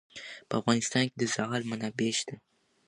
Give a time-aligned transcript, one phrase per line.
[0.47, 2.35] په افغانستان کې د زغال منابع شته.